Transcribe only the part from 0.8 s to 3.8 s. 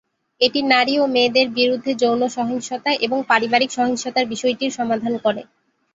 ও মেয়েদের বিরুদ্ধে যৌন সহিংসতা এবং পারিবারিক